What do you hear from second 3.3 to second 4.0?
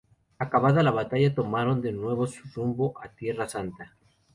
Santa.